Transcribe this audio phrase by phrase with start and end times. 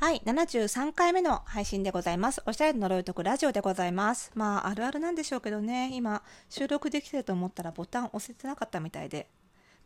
[0.00, 2.40] はい、73回目の配信でございます。
[2.46, 4.30] おしゃれの呪いとくラジオでございます。
[4.36, 9.28] まあ、あるあるなんでしょうけどね、今、収録できてると思ったらボタン押せてなかったみたいで、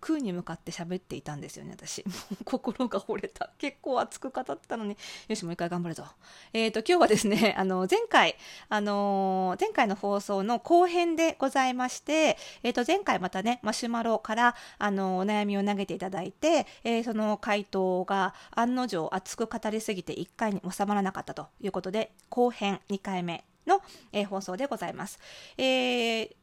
[0.03, 2.05] 空に向かって喋っていたんですよね、私。
[2.05, 2.13] も
[2.43, 3.51] う心が折れた。
[3.57, 4.97] 結構熱く語ったのに、
[5.29, 6.05] よし、もう一回頑張るぞ。
[6.53, 8.37] えっ、と、今日はですね、 あの、前回、
[8.69, 23.81] あのー前回の放送の後編でございまして、えっ、と、前回またね、マシュマロから、あのお悩みを投げていただいて、えーその回答が案の定熱く語りすぎて1回に収まらなかったということで、後編2回目の、
[24.13, 25.21] えー放送でございます。
[25.57, 26.37] えー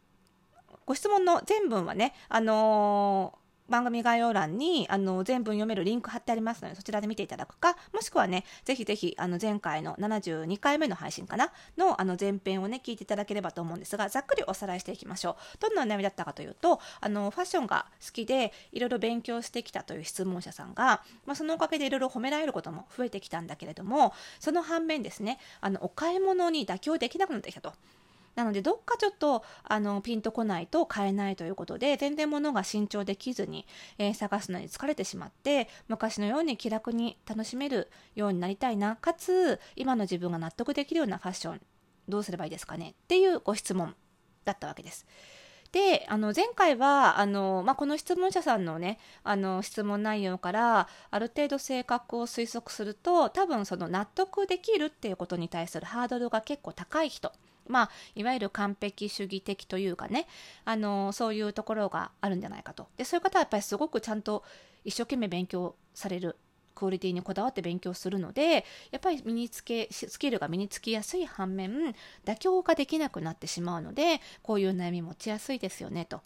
[0.85, 3.37] ご質問の全文はね、あの
[3.69, 27.73] 番組概要欄にあの全文読めるリンク貼ってありますのでそちらで見ていただくかもしくはねぜひぜひあの前回の72回目の配信かなのあの前編をね聞いていただければと思うんですがざっくりおさらいしていきましょうどんなお悩みだったかというとあのファッションが好きでいろいろ勉強してきたという質問者さんが、まあ、そのおかげでいろいろ褒められることも増えてきたんだけれどもその反面ですねあのお買い物に妥協できなくなってきたと。
[28.39, 41.61] なのでどっかちょっとあのピンとこないと買えないということで全然物が新調できずに、えー探すのに疲れてしまって昔のように気楽に楽しめるようになりたいなかつ今の自分が納得できるようなファッション
[42.07, 43.93] どうすればいいですかねっていうご質問
[44.45, 45.05] だったわけです。
[45.71, 57.31] であの前回はあの、まあ、この質問者さんのねあの質問内容からある程度性格を推測すると多分その納得できるっていうことに対するハードルが結構高い人
[57.69, 60.27] まあ、いわゆる完璧主義的というかね
[60.65, 62.87] あのそういうところがあるんじゃないかと。
[62.97, 64.43] でそういう方はやっぱりすごくちゃんと
[64.83, 66.35] 一生懸命勉強される
[66.73, 71.93] クオリティにこだわって勉強するのでやっぱり身につけスキルが身につきやすい反面
[72.25, 76.21] 妥協ができなくなってしまうのでこういう悩み持ちやすいですよねと。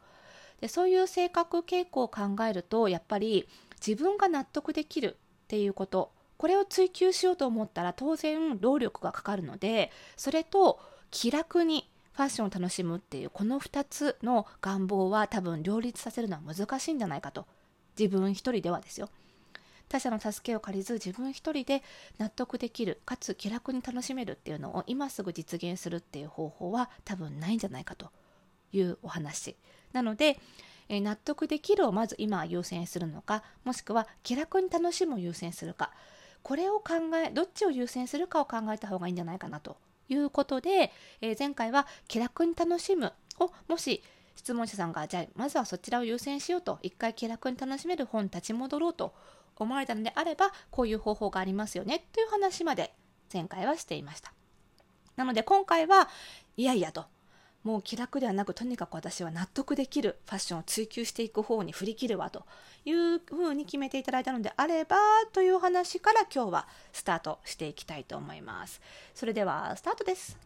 [0.62, 3.50] でそういう性格傾向を考えるとやっぱり
[3.86, 10.80] 自分が納得できるっていうことこれを追求しようと思ったら当然労力がかかるのでそれと
[11.14, 17.46] 気楽にファッションを楽しむっていうこの2つの願望は多分両立させるのは難しいんじゃないかと。
[17.98, 19.10] 自分一人ではですよ。
[19.90, 21.84] 他者の助けを借りず自分一人で
[22.18, 28.10] 納得できるかつ気楽に楽しめるっていうのを今すぐ実現するっていう方法は多分ないんじゃないかと
[28.72, 29.56] いうお話。
[29.92, 30.40] なので、
[30.90, 35.94] え納得できるをまず今優先するのかもしくは気楽に楽しむを優先するか
[36.42, 39.78] これを考えどっちを優先するかを考えた方がいいんじゃないかなと。
[40.10, 40.92] いうことで、
[41.22, 44.04] えー前回は気楽に楽しむをもし
[44.36, 49.14] 質問者さんがじゃあまずはそちらを優先しようと一回気楽に楽しめる本立ち戻ろうと
[49.56, 52.94] 思われたのであればこういう方法がありますよねという話まで
[53.32, 54.34] 前回はしていました。
[55.16, 56.10] なので今回は
[56.58, 57.06] いやいやと
[57.64, 62.46] もう気楽ではなくとにかく私は納得できるファッションを追求していく方に振り切るわと
[62.86, 64.98] いうふうに決めていただいたのであれば
[65.32, 68.82] という話から今日はスタートしていきたいと思います。
[69.16, 70.38] それではスタートです。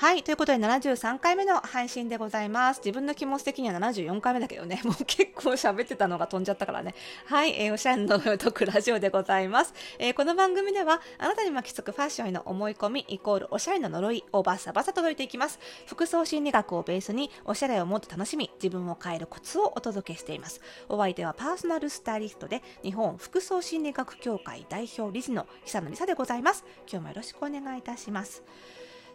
[0.00, 0.22] はい。
[0.22, 2.80] ということで、73回目の配信でございます。
[2.82, 6.94] 自分の気持ち的には74回目だけどね、 もう結構喋ってたのが飛んじゃったからね。
[7.26, 7.52] はい。
[7.60, 9.74] えーおしゃれのトクラジオでございます。
[9.98, 15.58] えーこの番組では、あなたに巻きつくファッションへの思い込み、イコールおしゃれの呪いをバサバサ届いていきます。
[15.84, 20.62] 服装心理学をベースに、おしゃれをもっと楽しみ、自分を変えるコツをお届けしています。
[20.88, 26.64] お相手はパーソナルスタイリストで、日本服装心理学協会代表理事の久野美沙でございます。
[26.90, 28.42] 今日もよろしくお願いいたします。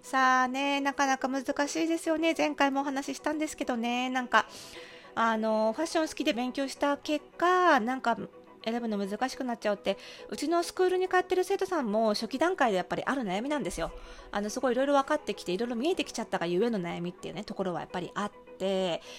[0.06, 2.36] さあね、なかなか難しいですよね。
[2.38, 4.46] 前回もお話ししたんですけどね、なんか、
[5.16, 8.16] あの、ファッション好きで勉強した結果、なんか、
[8.64, 9.98] 選ぶの難しくなっちゃうって
[10.30, 13.92] うちのスクールに通ってる生徒さんも初期段階でやっぱりある悩みなんですよ。
[14.32, 18.45] あのすごいいろいろ分かってきていろいろ見えてきちゃったがゆえの悩みっていうねところはやっぱりあって、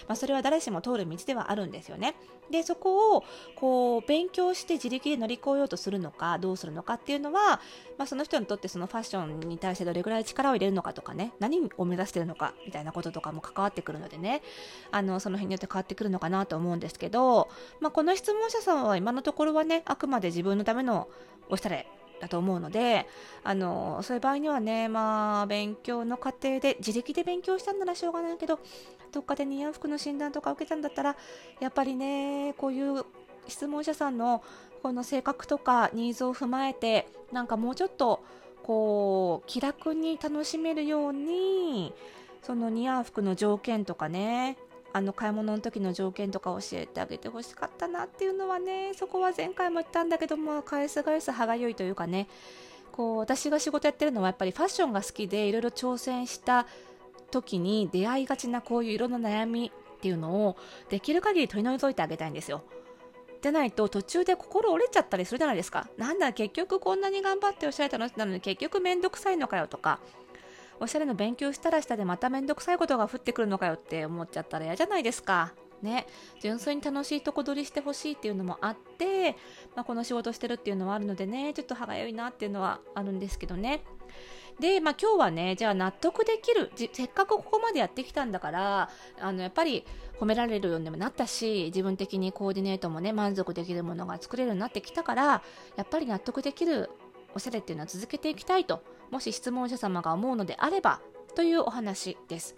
[0.09, 2.15] まあ、それは誰しも通る道ではあるんですよね。
[2.51, 3.25] でそこを
[3.57, 7.61] こう勉強して自力で乗り越えようとするのかどうするのかっていうのは、
[7.99, 14.43] まあ、その人にとってそのファッションに対してどれぐらい力を入れるのかとかね何を目指してるのかみたいなこととかも関わってくるのでね
[14.91, 17.49] あのその辺によって変わってくるのかなと思うんですけど、
[17.81, 21.09] まあ、この質問者さんは今のところはねあくまで自分のための
[21.49, 21.89] おしゃれ
[22.21, 23.07] だと思うので
[23.45, 28.59] あのそういう場合にはねまあ勉強の過程で自力で勉強したんならしょうがないけど
[29.13, 31.17] どっかで似合う服の診断とか受けたんだったら
[31.61, 33.05] やっぱりねこういう
[33.49, 34.43] 質問者さんの
[34.83, 38.25] この性格とかニーズを踏まえてなんかもうちょっと
[38.63, 41.95] こう気楽に楽しめるように
[42.43, 44.57] その似合う服の条件とかね
[44.97, 52.29] あの買い物の時の条件とか教えてあげてほしかったなっていうのはねそこは前回も言ったんだけども返す返す歯がゆいというかね
[52.93, 56.67] こう私が仕事やってるのはやっぱりファッションが好きでいろいろ挑戦した
[57.31, 60.57] 時に出会いがちなこういう色の悩みっていうのを
[60.89, 62.63] できる限り取り除いてあげたいんですよ。
[63.43, 65.91] でないと途中で心折れちゃったりするじゃないですか。
[65.99, 70.01] なんだ結局こんなに頑張っておっしゃれ楽しんだのに結局めんどくさいのかよとか
[70.81, 75.55] おしゃれの勉強したらしたでまためんどくさいことが降ってくるのかよって思っちゃったら嫌じゃないですか。
[75.83, 76.07] ね、
[76.41, 79.33] 純粋に楽しいとこ取りしてほしいっていうのもあって、
[79.75, 83.83] まあ、この仕事してるっていうのはあるのでねちょっと歯がゆいなっていうのはあるんですけどね
[84.59, 88.91] で、まあ、今日はねじゃあ納得できるせっかくここまでやってきたんだから
[89.21, 89.85] あのやっぱり
[90.19, 95.43] 褒められるようにもなったし自分的にコーディネートもね満足できるものが作れるようになってきたから
[95.77, 96.91] やっぱり納得できる
[97.35, 101.01] おしゃれっていうのは続けていきたいともし質問者様が思うのであれば
[101.35, 102.57] というお話です。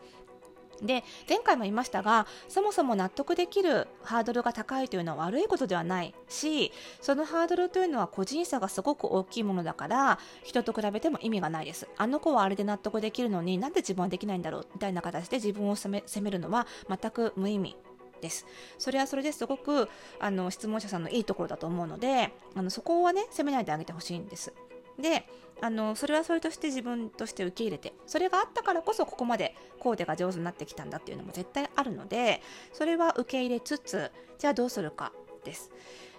[0.82, 11.88] で前回も言いましたがそもそも納得できるハードルが高いというのは悪いことではないしそのハードルというのは個人差がすごく大きいものだから人と比べても意味がないです。
[11.96, 17.76] あの子はあれで納得できるのになんで自分はできないんだろうみたいな形で自分を責め責めるのは全く無意味
[18.20, 18.46] です。
[18.78, 19.88] それはそれですごく
[20.20, 24.52] あの質問者さんのいいところだと思うのであのそこはね責めないであげてほしいんです。
[24.98, 25.26] で
[25.60, 32.42] あのそれはそれとして自分として受け入れてそれがあったからこそここまでコーデが上手になってきたんだっていうのも絶対あるので
[32.72, 35.12] それは受け入れつつじゃあどうするか
[35.44, 35.70] です。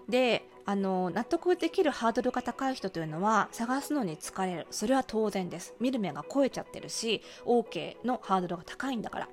[0.07, 4.67] であの納得できるハードルが高い人というのは探すのに疲れる。
[4.71, 5.73] それは当然です。
[5.79, 9.29] 見る目が超えちゃってるし OK のハードルが高いんだから。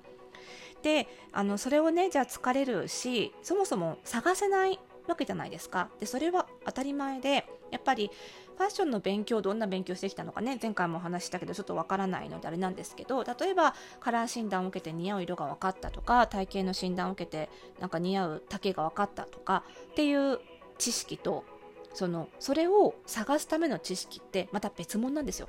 [0.83, 4.79] であのそれをねじゃあ疲れるしそもそも探せない
[5.09, 5.89] わけじゃないですか。
[5.99, 8.11] でそれは当たり前でやっぱり
[8.57, 10.59] ファッションの勉強どんな勉強してきたのかね。
[10.61, 17.51] 前回もお話したけどちょっとわからないのであれなんですけど例えばカラー診断を受けて似合う色が分かったとか体型の診断を受けて
[17.81, 20.41] なんか似合う丈が分かったとかっていう
[20.79, 21.45] 知識と
[21.93, 25.49] そのそれを探すための知識ってまた別物なんですよ。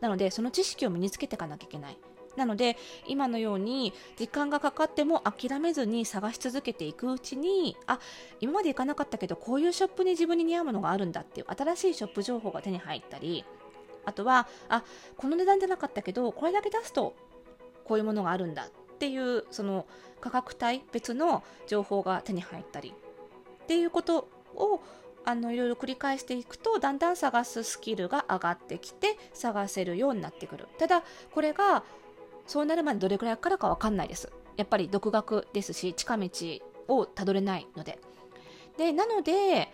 [0.00, 1.98] なのでその知識を身につけていかなきゃいけない。
[2.36, 7.98] なので今のように時間がかかっても諦めずに探し続けていくうちにあ
[8.40, 13.44] 今まで行かなかったけどこういうショップに自分に似合うものがあるんだっていう新しいショップ情報が手に入ったり
[14.04, 14.82] あとはあ
[15.16, 17.14] この値段じゃなかったけどこれだけ出すと
[17.84, 19.86] こういうものがあるんだっていうその
[20.20, 22.94] 価格帯別の情報が手に入ったり
[23.62, 24.80] っていうことを
[25.24, 30.68] あのいろいろ繰り返していくとだんだん探すスキルが上がってきて探せるようになってくる。
[30.78, 31.84] ただこれが
[32.46, 34.32] そうなるまでどれくらいかかるかわかんないです。
[34.56, 36.28] やっぱり独学ですし、近道
[36.88, 37.98] をたどれないので。
[38.76, 39.68] で、なので、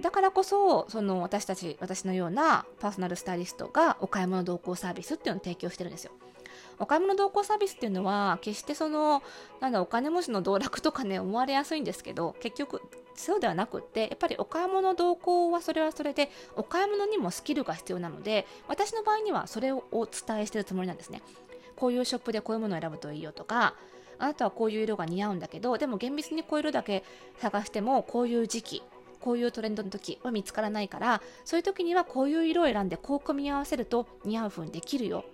[0.00, 6.12] だからこそ、その私たち、私のようなパーソナルスタイリストがお買い物同行サービスっていうのを提供してるんですよ。
[6.78, 9.22] お買い物同行サービスっていうのは、決してその、
[9.60, 12.82] なんだ、お金持ちの道楽とかね、思われやすいんですけど、結局、
[13.14, 21.22] そうではなくって、やっぱりお買い物同行はそれはそれで、お買い物にもスキルが必要なので、私の場合にはそれをお伝えしてるつもりなんですね。
[21.82, 23.74] こういうショップでこういうものを選ぶといいよとか
[24.20, 27.02] あなたはこういう色が似合うんだけどでも厳密にこういう色だけ
[27.40, 28.82] 探してもこういう時期
[29.18, 35.24] こういうトレンドの時は見つからないからそういう時にはこういう色を選んでこう組み合わせると似合う風にできるよ。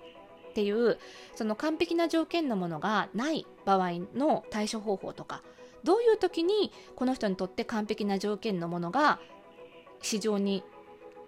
[0.49, 0.97] っていう
[1.37, 5.43] その完璧な条件のものがない場合の対処方法とか
[5.85, 9.21] どういう時にこの人にとって完璧な条件のものが
[10.01, 10.65] 市場に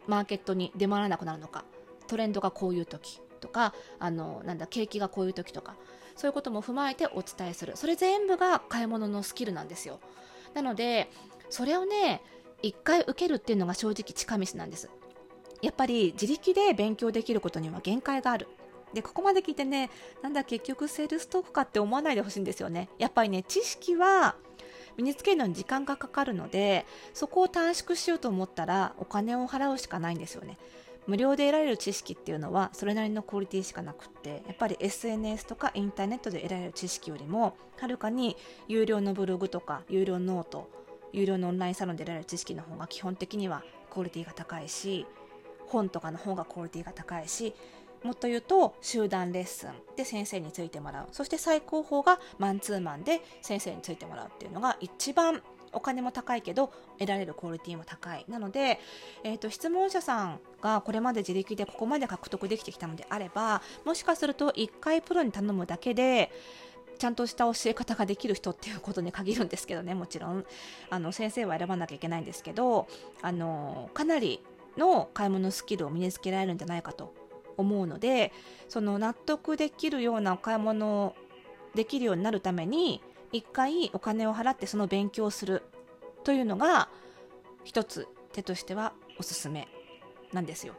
[0.06, 1.66] マーケットに出回らなくなるのか
[2.06, 3.20] トレンドがこういう時。
[3.40, 5.74] とかあのなんだ景気がこういう時とか
[6.16, 7.72] そういうことも踏まえてお伝えする。
[7.76, 10.00] それ全部が買い物のスキルなんですよ。
[10.54, 11.10] なので
[11.48, 12.22] それをね
[12.62, 14.90] 一回受けるっていうのが正直近道なんです。
[15.62, 18.48] やっぱり自力で勉強できることには限界がある。
[18.92, 19.88] でここまで聞いてね
[20.20, 22.88] なんだ結局セールストークかって思わないでほしいんですよね。
[22.98, 24.36] やっぱりね知識は
[24.96, 30.58] 身につけるのに時間がかかるのでそこを短縮しようと思ったらお金を払うしかないんですよね。
[31.06, 38.36] 無料で得られる知識っていうのはそれなりのクオリティしかなくってやっぱり SNS とかインターネットで得られる知識よりもはるかに
[38.68, 40.70] 有料のブログとか有料ノート
[41.12, 45.06] 有料のオンラインサロンで得られる知識の方が基本的にはクオリティが高いし
[45.66, 47.54] 本とかの方がクオリティが高いし
[48.02, 51.08] もっと言うと集団レッスンで先生についてもらう。
[51.12, 55.42] そして最高峰がマンツーマンで先生についてもらうっていうのが一番
[55.72, 58.24] お金も高いけど得られるクオリティも高い。
[58.28, 58.80] なので、
[59.24, 66.30] えーと、質問者さんがこれまで自力でここまで獲得できてきたのであればもしかすると1回プロに頼むだけで
[66.98, 70.44] ちゃんとした教え方ができる人っていうことに限るんですけどねもちろん。
[70.90, 72.88] あの先生は選ばなきゃいけないんですけど
[73.22, 74.42] あのかなり
[74.76, 77.14] の買い物スキルを身につけられるんじゃないかと
[77.56, 78.32] 思うので
[78.68, 81.14] その納得できるようなお買い物
[81.74, 85.62] できるようになるために一回お金を払ってその勉強をする
[86.24, 86.88] というのが
[87.64, 89.68] 一つ手としてはおすすめ
[90.32, 90.74] なんですよ。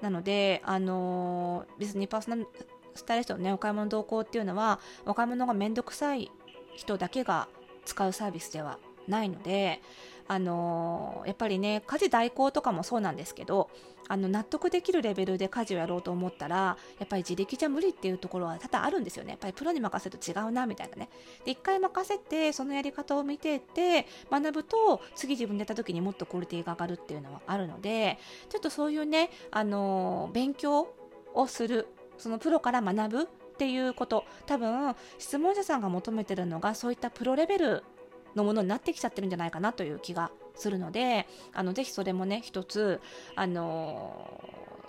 [0.00, 2.48] なので、あのー、別にパーソナル
[2.94, 6.30] スタイリストのね、お買い物同行っていうのは、お買い物がめんどくさい
[6.76, 7.48] 人だけが
[7.84, 9.80] 使うサービスではないので
[10.26, 13.68] あのやっぱりね家事代行とかもそうなんですけど
[14.08, 19.30] あの納得できるレベルで家事をやろうと思ったらやっぱり自力じゃ無理っていうところは多々あるんですよね。
[19.30, 21.08] やっぱりプロに任せると違うなみたいなね。
[21.44, 30.88] で一回任せてそのやり方を見てって学ぶと次自分でやった時にもっとクオリティが上がるっていうのはあるのでちょっとそういうねあの勉強
[31.32, 31.88] をする
[32.18, 33.26] そのプロから学ぶっ
[33.56, 34.24] ていうこと。
[34.46, 37.84] 多分質問者さんが求めてるのがそういったプロレベル
[38.34, 43.00] のものになってきちゃってるんじゃないかなという気がするのであのぜひそれもね一つ
[43.34, 44.40] あの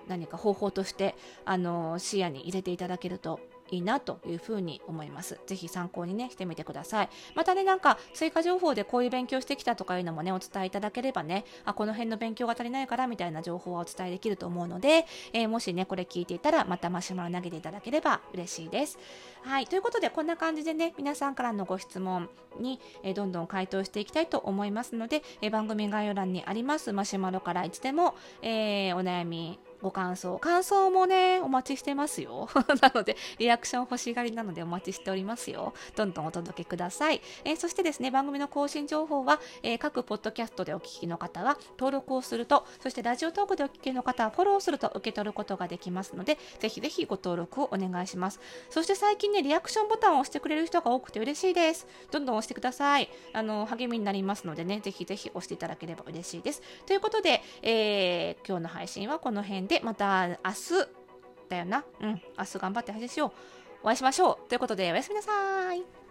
[0.07, 3.39] 何か方法としてあの視野に入れていただけると
[3.71, 5.39] いいなというふうに思います。
[5.47, 7.09] ぜひ参考にね、してみてください。
[7.33, 18.99] またね、なんか追加情報でこういう勉強してきたとかいうのもね、お伝えいただければね、あ、この辺の勉強が足りないからみたいな情報はお伝えできると思うので、えー、もしね、これ聞いていたら、またマシュマロ投げていただければ嬉しいです。
[19.43, 22.29] はい、ということで、こんな感じでね、皆さんからのご質問
[22.59, 30.39] に、えー、どんどん回答していきたいと思いますので、えー、番組概要欄にありますマシュマロからいつでも、えお悩み、ご感想。
[30.39, 32.49] 感想もね、お待ちしてますよ。
[32.81, 35.75] なので、リアクション欲しがりなのでお待ちしておりますよ。
[35.95, 37.21] どんどんお届けください。
[37.43, 48.39] えー、そしてですね、番組の更新情報は、えー、各ポッドキャストでお聞きの方は登録をすると、そしてラジオトークでお聞きの方はフォローすると受け取ることができますので、ぜひぜひご登録をお願いします。
[48.71, 51.85] そして最近ね、リアクションボタンを押してくれる人が多くて嬉しいです。
[52.09, 53.09] どんどん押してください。
[53.33, 56.63] あの、励みになりますのでね、ぜひぜひ押していただければ嬉しいです。
[56.87, 60.39] ということで、えー、今日の配信はこの辺でで、また明日
[61.49, 61.83] だよな。
[61.99, 63.31] うん、明日頑張って配信しよう。
[63.83, 64.49] お会いしましょう。
[64.49, 66.04] ということで、おやすみなさい。